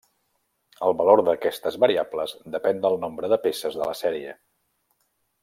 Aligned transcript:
El 0.87 0.95
valor 1.01 1.21
d'aquestes 1.27 1.77
variables 1.83 2.33
depèn 2.57 2.81
del 2.87 2.97
nombre 3.05 3.31
de 3.35 3.41
peces 3.45 3.79
de 3.83 3.91
la 3.93 3.99
sèrie. 4.01 4.35